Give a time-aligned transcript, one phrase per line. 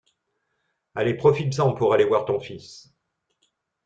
[0.95, 2.91] Allez, profites-en pour aller voir ton fils.